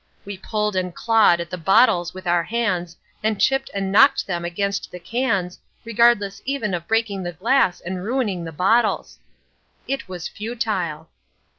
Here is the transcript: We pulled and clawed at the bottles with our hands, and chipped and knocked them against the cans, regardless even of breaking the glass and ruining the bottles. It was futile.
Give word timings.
We 0.25 0.35
pulled 0.35 0.75
and 0.75 0.95
clawed 0.95 1.39
at 1.39 1.51
the 1.51 1.59
bottles 1.59 2.11
with 2.11 2.25
our 2.25 2.41
hands, 2.41 2.97
and 3.21 3.39
chipped 3.39 3.69
and 3.71 3.91
knocked 3.91 4.25
them 4.25 4.43
against 4.43 4.89
the 4.89 4.97
cans, 4.99 5.59
regardless 5.85 6.41
even 6.43 6.73
of 6.73 6.87
breaking 6.87 7.21
the 7.21 7.33
glass 7.33 7.81
and 7.81 8.03
ruining 8.03 8.43
the 8.43 8.51
bottles. 8.51 9.19
It 9.87 10.09
was 10.09 10.27
futile. 10.27 11.07